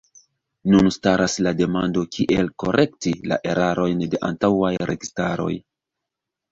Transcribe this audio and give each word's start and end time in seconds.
Nun 0.75 0.87
staras 0.95 1.35
la 1.47 1.53
demando 1.59 2.03
kiel 2.17 2.49
korekti 2.65 3.15
la 3.33 3.41
erarojn 3.53 4.05
de 4.17 4.25
antaŭaj 4.33 4.75
registaroj. 4.95 5.53